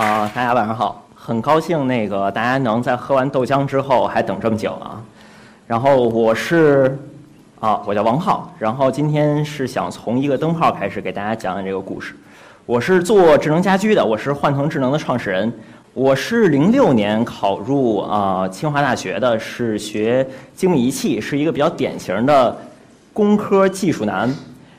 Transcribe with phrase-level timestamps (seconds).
[0.00, 4.98] 啊、大家晚上好，很高兴那个大家能在喝完豆浆之后还等这么久啊。
[5.66, 6.98] 然后我是
[7.60, 12.14] 啊，我叫王浩，然后今天是想从一个灯泡开始给大家讲讲这个故事。
[12.64, 15.52] 我是做智能家居的，我是幻腾智能的创始人。
[15.92, 22.56] 我是零六年考入啊、清华大学的，是学精密仪器，是一个比较典型的
[23.12, 24.34] 工科技术男。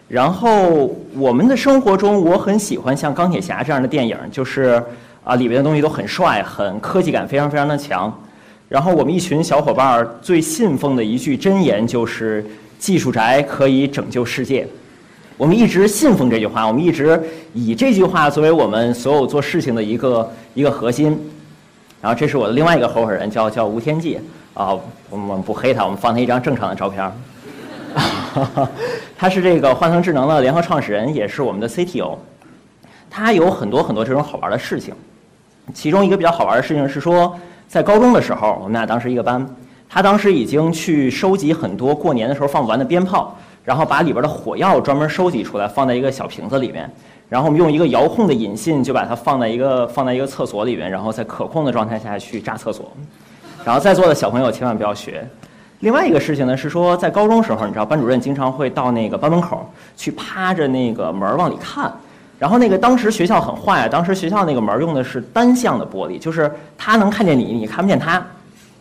[0.07, 4.83] 然后我们的生活中，我很喜欢像钢铁侠这样的电影，就是
[5.23, 8.11] 啊里面的东西都很帅，很科技感非常非常的强。
[8.67, 12.45] 然后我们一群小伙伴儿最信奉的一句箴言就是
[12.79, 14.65] “技术宅可以拯救世界”。
[15.37, 17.21] 我们一直信奉这句话，我们一直
[17.53, 21.19] 以这句话作为我们所有做事情的一个一个核心。
[22.01, 24.19] 然后这是我的另外一个合伙人，叫叫吴天记
[24.53, 24.75] 啊，
[25.09, 27.11] 我们不黑他，我们放他一张正常的照片儿。
[29.17, 32.15] 他是这个幻腾智能的联合创始人，也是我们的 CTO。
[33.09, 34.93] 他有很多很多这种好玩的事情，
[35.73, 37.35] 其中一个比较好玩的事情是说，
[37.67, 39.45] 在高中的时候，我们俩当时一个班，
[39.89, 46.89] 他当时已经去收集很多过年的时候放不完的鞭炮，然后把里边的火药专门收集出来，放在一个小瓶子里面，
[47.29, 52.91] 然后我们用一个遥控的引信就把它放在一个放在一个厕所里面，然后在可控的状态下去炸厕所。
[53.63, 55.27] 然后在座的小朋友千万不要学。
[55.81, 61.91] 另外一个事情呢是说，在高中时候，你知道班主任经常会到那个班门口去趴着那个门往里看，
[62.41, 68.17] 然后那个当时学校很坏啊，当时学校那个门用的是单向的玻璃，就是他能看见你，你看不见他，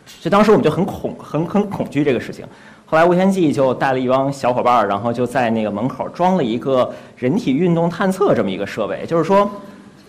[0.07, 2.43] 所以当时我们就很恐很很恐惧这个事情。
[2.87, 9.47] 后来吴天记就带了一帮小伙伴儿，然后就在那个门口装了一个人体运动探测这么一个设备，就是说，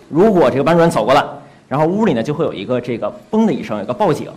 [0.08, 1.22] 如果这个班主任走过来，
[1.68, 4.28] 然后屋里呢就会有一个这个嘣的一声，有个报警。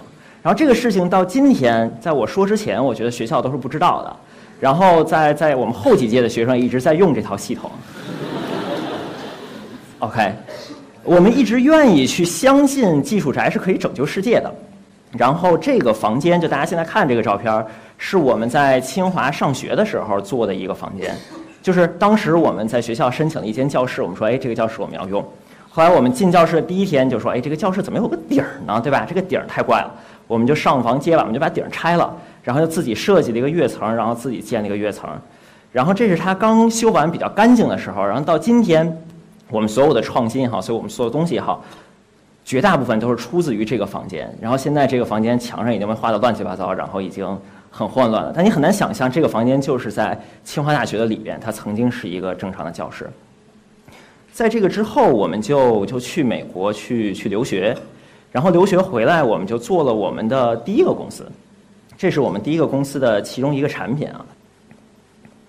[0.43, 4.13] 然后这个事情到今天，在我说之前，我觉得学校都是不知道的。
[4.59, 7.71] 然后在在我们后几届的学生一直在用这套系统。
[10.05, 10.31] OK，
[11.03, 14.53] 我们一直愿意去相信技术宅是可以拯救世界的。
[15.17, 17.65] 然后这个房间，就大家现在看这个照片，
[17.97, 21.15] 是我们在清华上学的时候做的一个房间。
[21.63, 25.25] 就是当时我们在学校申请了一间教室，我们说，哎，这个教室我们要用。
[25.71, 28.79] 后来我们进教室的第一天就说，哎，这个教室怎么有个顶儿呢？
[28.79, 29.07] 对吧？
[29.09, 29.91] 这个顶儿太怪了。
[30.27, 35.09] 我们就上房揭瓦，我们就把顶儿拆了，然后就自己设计了一个跃层，然后自己建了一个跃层。
[35.71, 38.97] 然后这是他刚修完比较干净的时候，然后到今天，
[39.49, 41.63] 我们所有的创新也好，所以我们所有东西也好，
[42.43, 44.33] 绝大部分都是出自于这个房间。
[44.41, 47.25] 然后现在这个房间墙上已经被画得乱七八糟，然后已经
[47.69, 48.33] 很混乱了。
[48.35, 53.09] 但你很难想象，这个房间就是在清华大学的里边，它曾经是一个正常的教室。
[54.33, 57.77] 在这个之后，我们就就去美国去去留学，
[58.31, 61.25] 然后留学回来，我们就做了我们的第一个公司，
[61.97, 64.25] 这是我们第一个公司的其中一个产品啊。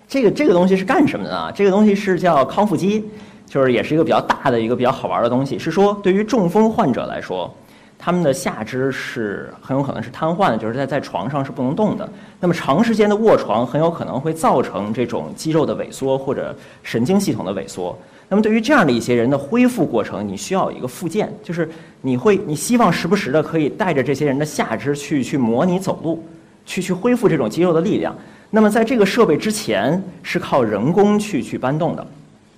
[0.07, 1.51] 这个这个东西是干什么的啊？
[1.53, 3.03] 这个东西是叫康复机，
[3.47, 5.57] 就是也是一个比较大的一个比较好玩的东西。
[5.57, 7.51] 是说对于中风患者来说，
[7.97, 12.07] 他们的下肢是很有可能是瘫痪的，就是在在床上是不能动的。
[12.39, 17.97] 那么长时间的卧床很有可能会造成这种肌肉的萎缩或者神经系统的萎缩。
[18.29, 21.67] 那么对于这样的一些人的恢复过程，你需要有一个附件，就是
[22.01, 26.21] 你会你希望时不时的可以带着这些人的下肢去去模拟走路，
[26.65, 28.13] 去去恢复这种肌肉的力量。
[28.49, 32.05] 那么在这个设备之前是靠人工去去搬动的。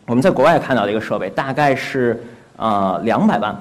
[0.09, 2.19] 我们在国外看到的一个设备大概是
[2.57, 3.55] 呃两百万，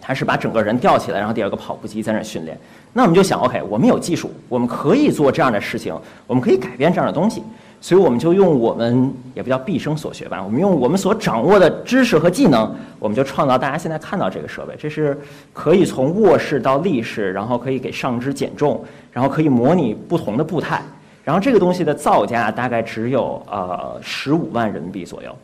[0.00, 2.56] 它是把整个人吊起来，然后第二个跑步机在那训练。
[2.92, 5.92] 那我们就想，OK，我们有技术，我们可以做这样的事情，
[6.28, 7.42] 我们可以改变这样的东西。
[7.80, 14.76] 所以我们就用我们也不叫毕生所学吧，我们用我们所掌握的知识和技能，我们就创造大家现在看到这个设备。
[14.78, 15.18] 这是
[15.52, 20.80] 可以从卧室到立式，然后可以给上肢减重，然后可以模拟不同的步态。
[21.24, 25.36] 然后这个东西的造价大概只有呃十五万人民币左右。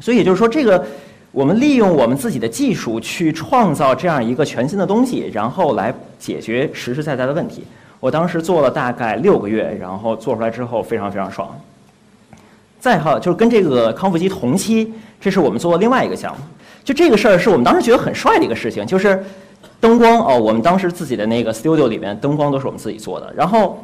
[0.00, 0.84] 所以也就是说，这个
[1.30, 7.64] 我们利用我们自己的技术去创造这样一个全新的东西，然后来解决实实在在的问题。
[8.00, 11.54] 我当时做了大概六个月，然后做出来之后非常非常爽。
[12.78, 16.38] 再好就是跟这个康复机同期，这是我们做的另外一个项目。
[16.82, 19.22] 就这个事儿是我们当时觉得很帅的一个事情，就是
[19.78, 23.30] 灯光哦，我们当时自己的那个 studio 里面灯光都是我们自己做的。
[23.36, 23.78] 然后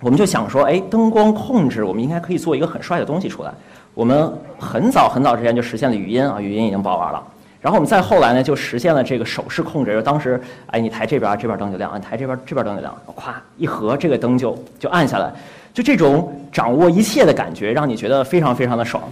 [0.00, 3.52] 我们就想说，哎，灯光控制我们应该可以做一个很帅的东西出来。
[4.00, 7.22] 我们很早很早之前就实现了语音啊，语音已经包完了。
[7.60, 9.92] 然后我们再后来呢，就实现了这个手势控制。
[9.92, 12.96] 就当时，哎，你抬这边，这边灯就亮；你抬这边，这边灯就亮。
[13.14, 15.30] 咵一合，这个灯就就暗下来。
[15.74, 19.02] 就这种掌握一切的感觉，让你觉得非常非常的爽。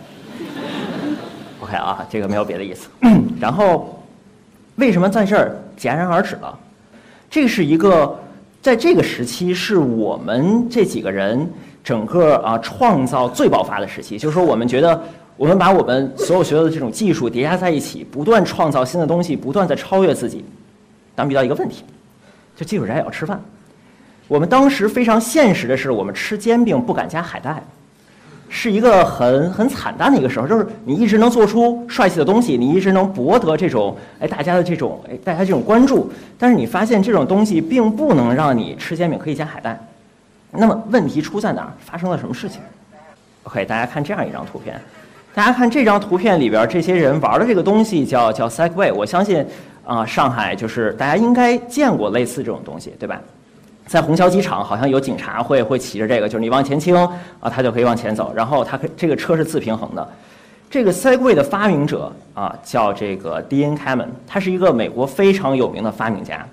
[1.60, 2.88] OK 啊，这个没有别的意思。
[3.38, 4.02] 然后，
[4.76, 6.58] 为什么在这儿戛然而止了？
[7.28, 8.18] 这是一个
[8.62, 11.46] 在这个时期是我们这几个人
[11.88, 14.18] 整个啊创造最爆发的时期。
[14.18, 15.02] 就是说，我们觉得
[15.38, 20.44] 我们把我们所有学到的这种技术叠加在一起，不断创造新的东西，不断在超越自己。
[21.14, 21.84] 当遇到一个问题，
[22.54, 23.40] 就技术宅也要吃饭。
[24.26, 27.62] 我们当时非常现实的是，我们吃煎饼不敢加海带，
[28.50, 30.46] 是一个很很惨淡的一个时候。
[30.46, 39.87] 就是你一直能做出帅气的东西，你一直能博得这种哎大家的这种哎大家这种关注，但是你发现这种东西并不能让你吃煎饼可以加海带。
[40.50, 41.72] 那么问题出在哪儿？
[41.78, 42.60] 发生了什么事情
[43.44, 44.80] ？OK，大家看这样一张图片。
[45.34, 48.92] 大家看这张图片里边，这些人玩的这个东西叫叫 Segway。
[48.92, 49.46] 我相信，
[49.84, 53.20] 啊，上海就是大家应该见过类似这种东西，对吧？
[53.86, 60.08] 在虹桥机场，好像有警察会会骑着这个，就是你往前倾啊，它就可以往前走，然后它可这个车是自平衡的。
[60.68, 66.44] 这个 Segway 的发明者啊，叫这个 Dean Kamen，他是一个美国非常有名的发明家。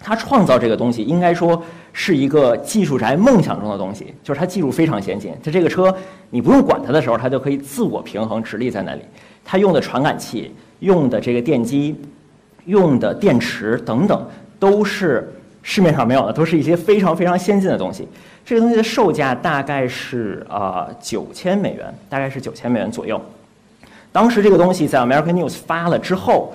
[0.00, 1.62] 他创造这个东西，应该说
[1.96, 5.32] 是一个技术宅梦想中的东西，就是它技术非常先进。
[5.42, 5.96] 它这个车，
[6.28, 9.00] 你不用管它的时候，它就可以自我平衡直立在那里。
[9.44, 11.94] 它用的传感器、用的这个电机、
[12.64, 14.26] 用的电池等等，
[14.58, 15.32] 都是
[15.62, 18.08] 市面上没有的，都是一些非常非常先进的东西。
[18.44, 23.20] 这个东西的售价大概是啊九千美元，大概是九千美元左右。
[24.10, 26.52] 当时这个东西在 American News 发了之后，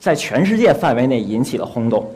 [0.00, 2.10] 在全世界范围内引起了轰动。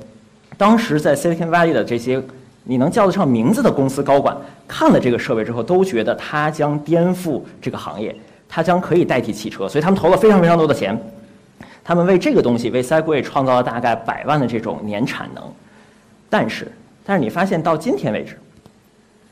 [0.56, 2.22] 当时在 Silicon Valley 的这些
[2.64, 8.14] 你能叫得上名字的公司高管看了这个设备之后，都觉得它将颠覆这个行业，
[8.48, 10.98] 它将可以代替汽车，所以他们投了非常非常多的钱。
[11.84, 15.44] 他们为这个东西为 Segway 创造了大概百万的这种年产能。
[16.30, 16.72] 但是，
[17.04, 18.38] 但是你发现到今天为止，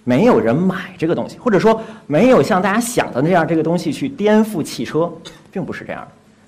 [0.04, 5.10] 没有人买这个东西，或者说没有像大家想的那样这个东西去颠覆汽车，
[5.50, 6.06] 并不是这样。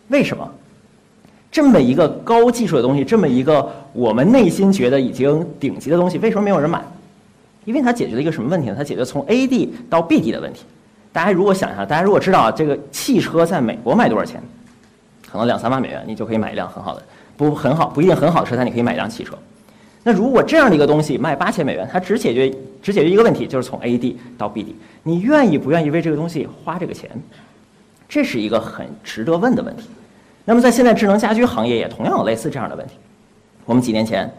[0.08, 0.46] 为什么？
[1.54, 6.82] 这么一个高技术的东西，这么一个我们内心觉得已经顶级的东西，为什么没有人买？
[7.64, 8.74] 因为它解决了一个什么问题呢？
[8.76, 10.64] 它解决从 A 地到 B 地的问题。
[11.12, 14.42] 大家如果想一下，大家如果知道这个汽车在美国卖多少钱，
[15.30, 17.02] 可能两三万美元，你就可以买一辆很好的，
[17.36, 19.38] 不很好，不一定很好的车，但你可以买一辆汽车。
[20.02, 22.52] 那如果这样的一个东西卖八千美元，它只解决
[22.82, 24.74] 只解决一个问题，就是从 A 地到 B 地，
[25.04, 27.08] 你愿意不愿意为这个东西花这个钱？
[28.08, 29.84] 这是一个很值得问的问题。
[30.44, 32.94] 那么，在现在智能家居行业也同样有类似这样的问题。
[33.64, 34.30] 我们几年前，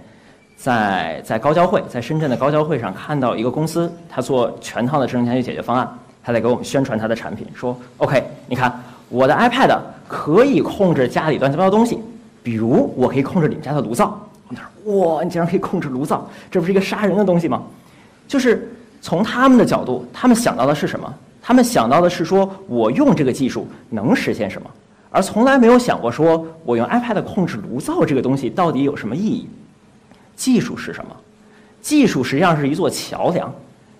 [0.56, 5.90] 在在高交会，在深圳的高交会上看到一个公司，他做全套的智能家居解决方案，
[6.24, 8.72] 他在给我们宣传他的产品，说：“OK，你看
[9.10, 9.75] 我的 iPad
[10.07, 12.00] 可以控制家里乱七八糟东西，
[12.44, 17.63] 比如我可以控制你们家的炉灶。”我们说：“哇，你竟然可以控制炉灶，这不是一个杀人的东西吗？”
[18.28, 21.12] 就是从他们的角度，他们想到的是什么？
[21.42, 24.69] 他们想到的是说我用这个技术能实现什么？
[25.15, 29.47] 而从来没有想过，说我用 iPad 控制炉灶这个东西到底有什么意义？
[30.35, 31.15] 技术是什么？
[31.81, 33.50] 技术实际上是一座桥梁，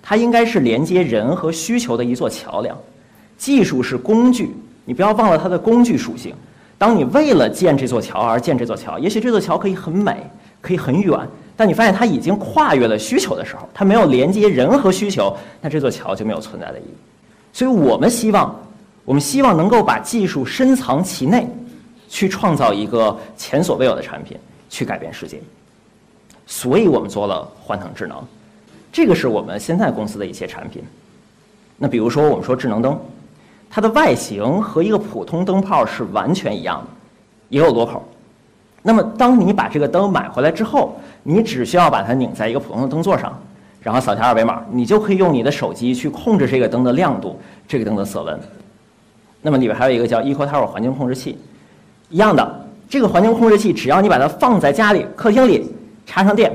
[0.04, 2.78] 它应该是连接人和需求的一座桥梁。
[3.38, 4.54] 技术是工具，
[4.84, 6.36] 你不要忘了它的工具属性。
[6.78, 10.30] 当你为了建这座桥而建这座桥，也许这座桥可以很美，
[10.60, 11.18] 可以很远，
[11.56, 16.94] 但你发现它已经跨越了需求的时候，它没有连接人和需求，那这座桥就没有存在的意义。
[17.54, 18.54] 所以我们希望。
[19.06, 21.48] 我们希望能够把技术深藏其内，
[22.10, 24.36] 去创造一个前所未有的产品，
[24.68, 25.40] 去改变世界。
[26.48, 28.18] 所以我们做了幻腾智能，
[28.92, 30.84] 这个是我们现在公司的一些产品。
[31.78, 33.00] 那比如说，我们说智能灯，
[33.70, 36.88] 它的外形和一个普通灯泡是完全一样的，
[37.50, 38.04] 也有螺口。
[38.82, 43.38] 那么，当你把这个灯买回来之后，你只需要把它拧在一个普通的灯座上，
[43.82, 48.40] 然后扫下二维码，你就可以用你的手机去控制这个灯的亮度，这个灯的色温。
[49.46, 51.38] 那么里边还有一个叫 EcoTower 环境控制器，
[52.10, 55.70] 一样的，这个环境控制器只要你把它放在家里客厅里，
[56.04, 56.52] 插上电，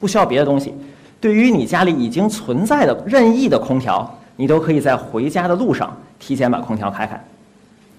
[0.00, 0.74] 不需要别的东西，
[1.20, 7.24] 对于你家里已经存在的任意的空调，你都可以在回家的路上提前把空调开开。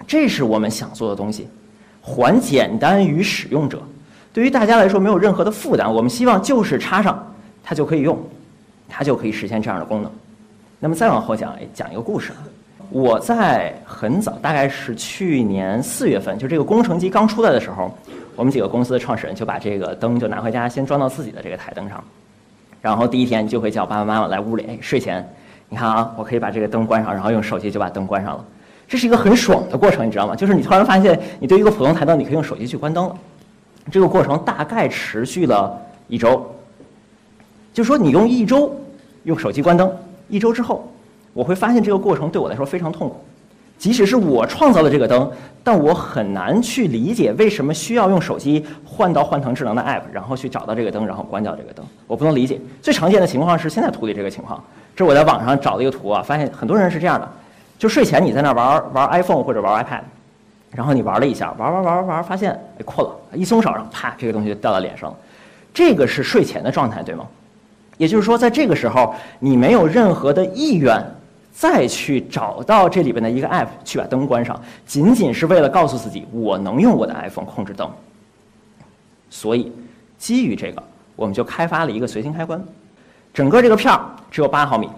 [0.06, 1.48] 这是我们想做的东西，
[2.02, 3.82] 还简单于使用者，
[4.34, 5.90] 对于大家来说没有任何的负担。
[5.90, 7.34] 我们希望就是插上
[7.64, 8.20] 它就可以用，
[8.90, 10.12] 它就可以实现这样的功能。
[10.82, 12.34] 那么再往后讲，讲一个故事。
[12.94, 17.92] 我在很早，大概是去年四月份，就这个工程机刚出来的时候，
[18.36, 22.04] 我们几个公司的创始人就把这个灯就拿回家，先装到自己的这个台灯上，
[22.84, 25.28] 然后第一天就会叫爸爸妈妈来屋里，哎，睡前，
[25.70, 28.46] 你看啊，我可以把这个灯关上，然后用手机就把灯关上了，
[28.88, 30.36] 这是一个很爽的过程，你知道吗？
[30.36, 33.16] 就是你突然发现，你对一个普通台灯，你可以用手机去关灯了，
[33.92, 35.76] 这个过程大概持续了
[36.08, 36.46] 一周，
[37.74, 38.72] 就说你用一周
[39.24, 39.92] 用手机关灯，
[40.30, 40.88] 一周之后。
[41.34, 43.16] 我会发现这个过程对我来说非常痛苦，
[43.78, 45.30] 即使是我创造了这个灯，
[45.64, 51.86] 但我很难去理解为什么需要用手机换到幻腾智能的 app，然后去找到这个灯，然后关掉这个灯。
[52.08, 52.62] 我不能理解。
[52.82, 54.64] 最常见的情况是现在图里这个情况，
[54.96, 57.28] 这是我在网上找的一个图啊，发现很多人是这样的，
[57.80, 60.02] 就睡前你在那玩玩 iPhone 或者玩 iPad，
[60.72, 65.18] 然后你玩了一下，玩玩玩玩发现哎困了，一松手，啪，这个东西就掉到脸上了。
[65.74, 67.26] 这个是睡前的状态，对吗？
[67.98, 71.04] 也就是说，在这个时候，你没有任何的意愿
[71.54, 77.90] 再去找到这里边的一个 app 去把灯关上，仅仅是为了告诉自己我能用我的 iPhone 控制灯。
[79.30, 79.72] 所以，
[80.18, 80.84] 基于这个，
[81.16, 82.62] 我们就开发了一个随心开关。
[83.34, 84.90] 整个这个片儿只有八毫米，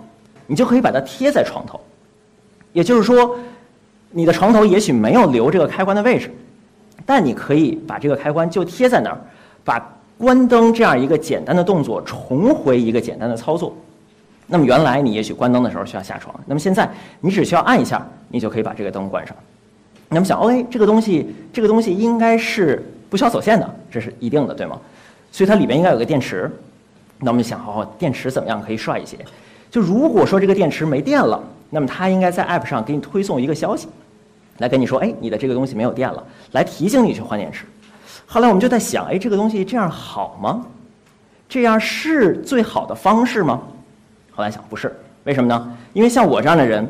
[0.47, 1.79] 你就可以把它贴在床头。
[2.73, 3.37] 也就是说，
[4.11, 6.33] 你的床头也许没有留这个开关的位置，
[7.05, 9.19] 但你可以把这个开关就贴在那儿，
[9.63, 9.91] 把。
[10.17, 13.75] 关灯这样一个简单的动作，重回一个简单的操作。
[14.47, 19.35] 那么原来你也许关灯的时候需要下床，那么现在你只需要按一下，你就可以把这个灯关上。
[20.09, 24.79] 那么想，OK，这个东西，这个东西应该是不需要走线的，这是一定的，对吗？
[25.31, 26.49] 所以它里面应该有个电池。
[27.19, 29.17] 那我们就想，哦，电池怎么样可以帅一些？
[29.71, 33.87] 就如果说这个电池没电了，那么它应该在 App 上给你推送一个消息，
[34.59, 37.65] 来跟你说，哎，你的这个东西没有电了，来提醒你去换电池。
[38.27, 40.65] 后来我们就在想，哎，这个东西这样好吗？
[41.49, 43.61] 这样是最好的方式吗？
[44.35, 45.77] 后来想不是，为什么呢？
[45.93, 46.85] 因为像我这样的人，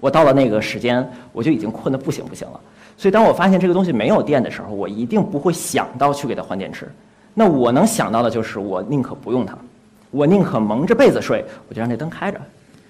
[0.00, 2.60] 我到了那个时间，我就已经困得不行不行了。
[2.98, 6.90] 所以当我发现这个东西没有电的时候，我一定不会想到去给它换电池。
[7.34, 9.56] 那我能想到的就是，我宁可不用它，
[10.10, 12.40] 我宁可蒙着被子睡，我就让这灯开着，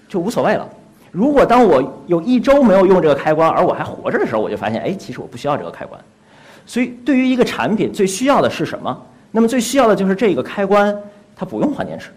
[0.08, 0.66] 就无所谓了。
[1.10, 6.00] 如果当我有一周没有用这个开关，而我还活着的时候，我就发现，哎，其实我不需要这个开关。
[6.66, 9.02] 所以，对于一个产品最需要的是什么？
[9.32, 10.96] 那么最需要的就是这个开关，
[11.34, 12.10] 它不用换电池。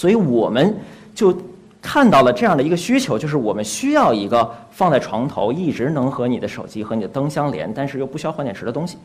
[0.00, 0.74] 所以我们
[1.14, 1.36] 就
[1.82, 8.96] 看到了这样的一个需求，就是我们需要一个放在床头，一直能和你的手机和你的灯相连，但是又不需要换电池的东西。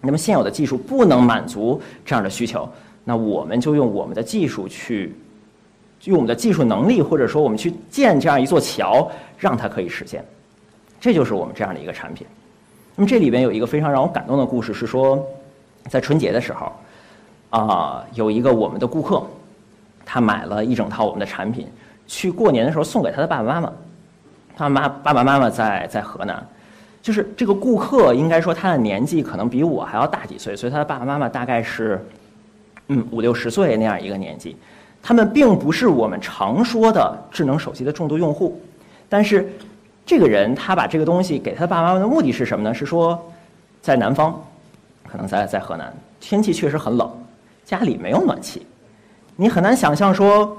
[0.00, 2.68] 那么现有的技术不能满足这样的需求，
[3.04, 5.14] 那我们就用我们的技术去，
[6.06, 10.24] 用我们的技术能力，或者说我们去建这样一座桥，让它可以实现。
[11.00, 12.26] 这就是我们这样的一个产品。
[12.96, 15.24] 那么这里边有一个非常让我感动的故事，是说，
[15.88, 16.72] 在春节的时候，
[17.50, 19.22] 啊，有一个我们的顾客，
[20.06, 21.68] 他买了一整套我们的产品，
[22.06, 23.70] 去过年的时候送给他的爸爸妈妈。
[24.56, 26.42] 他妈爸爸妈妈在在河南，
[27.02, 32.02] 就是这个顾客应该说他的年纪可能比我还要大几岁，所以他的爸爸妈妈大概是，
[32.88, 34.56] 嗯五六十岁那样一个年纪。
[35.02, 38.58] 他们并不是我们常说的智能手机的重度用户，
[39.08, 39.46] 但是。
[40.08, 42.72] 这个人他把这个东西给他爸爸妈妈的目的是什么呢？
[42.72, 43.20] 是说，
[43.82, 44.40] 在南方，
[45.10, 47.10] 可能在在河南，天气确实很冷，
[47.64, 48.64] 家里没有暖气，
[49.38, 50.56] 你很难想象说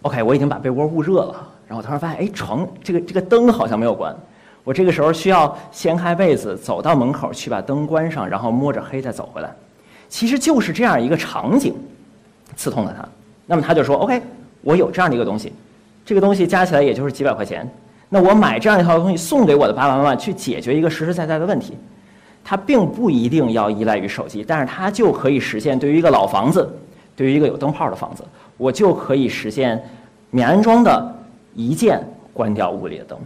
[0.00, 4.16] ，OK，我已经把被窝捂热了，然后突然发现，哎，床这个这个灯好像没有关，
[4.64, 9.54] 我这个时候需要掀开被子，走到门口去把灯关上，然后摸着黑再走回来，
[10.08, 11.74] 其实就是这样一个场景，
[12.56, 13.06] 刺痛了他。
[13.44, 14.22] 那么他就说，OK，
[14.62, 15.52] 我有这样的一个东西，
[16.06, 17.70] 这个东西加起来也就是几百块钱。
[18.08, 21.76] 那我买这样一套东西送给我的爸爸妈妈，去解决一个实实在在的问题，
[22.42, 25.78] 它并不一定要依赖于手机，但是它就可以实现。
[25.78, 26.70] 对于一个老房子，
[27.14, 28.24] 对于一个有灯泡的房子，
[28.56, 29.82] 我就可以实现
[30.30, 31.14] 免安装的
[31.54, 32.02] 一键
[32.32, 33.18] 关掉屋里的灯。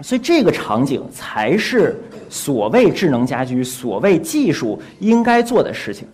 [0.00, 1.94] 所以这个场景才是
[2.30, 6.08] 所谓智能家居、所谓技术应该做的事情。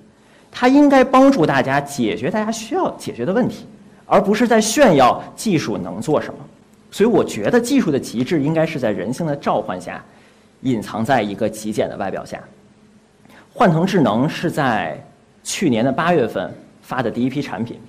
[0.50, 3.66] 它应该帮助大家解决大家需要解决的问题，
[4.06, 6.40] 而不是在炫耀技术能做什么。
[6.90, 10.02] 所以我觉得技术的极致应该是在人性的召唤下，
[10.62, 12.40] 隐藏在一个极简的外表下。
[13.52, 14.98] 幻腾智能是在
[15.44, 16.50] 去年的八月份
[16.86, 17.80] 发的第一批产品，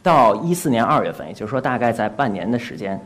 [0.00, 2.98] 到一四年二月份，也就是说大概在半年的时间，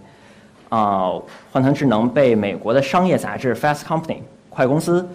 [0.69, 1.13] 啊，
[1.51, 4.17] 幻腾智能被美国的商业杂志《Fast Company》
[4.51, 5.09] 快公司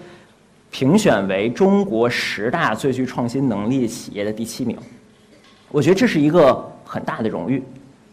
[0.72, 4.76] 评选为中国十大最具创新能力企业的第七名。
[5.70, 7.62] 我觉得这是一个很大的荣誉。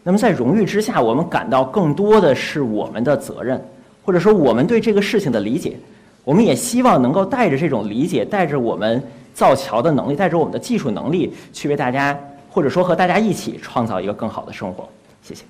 [0.03, 3.59] 那么在荣誉之下，我们感到更多的是我们的责任，
[4.03, 5.75] 或者说我们对这个事情的理解。
[6.23, 9.01] 我们也希望能够带着这种理解，带着我们
[9.33, 12.17] 造桥的能力，带着我们的技术能力，去为大家，
[12.49, 14.87] 或者说和大家一起创造一个更好的生活。
[15.21, 15.43] 谢谢。